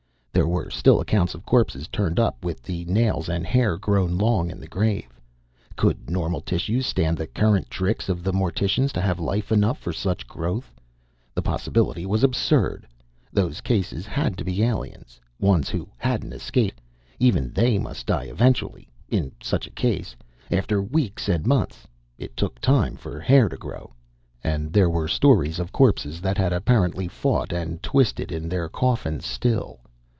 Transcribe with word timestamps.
There 0.33 0.47
were 0.47 0.69
still 0.69 1.01
accounts 1.01 1.35
of 1.35 1.45
corpses 1.45 1.87
turned 1.89 2.17
up 2.17 2.43
with 2.43 2.63
the 2.63 2.85
nails 2.85 3.27
and 3.29 3.45
hair 3.45 3.77
grown 3.77 4.17
long 4.17 4.49
in 4.49 4.59
the 4.61 4.67
grave. 4.67 5.19
Could 5.75 6.09
normal 6.09 6.39
tissues 6.39 6.87
stand 6.87 7.17
the 7.17 7.27
current 7.27 7.69
tricks 7.69 8.07
of 8.09 8.23
the 8.23 8.31
morticians 8.33 8.91
to 8.93 9.01
have 9.01 9.19
life 9.19 9.51
enough 9.51 9.77
for 9.77 9.91
such 9.93 10.27
growth? 10.27 10.71
The 11.35 11.41
possibility 11.41 12.05
was 12.05 12.23
absurd. 12.23 12.87
Those 13.33 13.59
cases 13.61 14.05
had 14.07 14.37
to 14.37 14.43
be 14.45 14.63
aliens 14.63 15.19
ones 15.37 15.67
who 15.69 15.89
hadn't 15.97 16.31
escaped. 16.33 16.79
Even 17.19 17.51
they 17.51 17.77
must 17.77 18.05
die 18.07 18.23
eventually 18.25 18.89
in 19.09 19.33
such 19.43 19.67
a 19.67 19.71
case 19.71 20.15
after 20.49 20.81
weeks 20.81 21.27
and 21.29 21.45
months! 21.45 21.87
It 22.17 22.35
took 22.37 22.59
time 22.61 22.95
for 22.95 23.19
hair 23.19 23.47
to 23.49 23.57
grow. 23.57 23.91
And 24.45 24.71
there 24.73 24.89
were 24.89 25.09
stories 25.09 25.59
of 25.59 25.73
corpses 25.73 26.21
that 26.21 26.37
had 26.37 26.53
apparently 26.53 27.07
fought 27.09 27.51
and 27.53 27.83
twisted 27.83 28.31
in 28.31 28.47
their 28.49 28.69
coffins 28.69 29.25
still. 29.25 29.79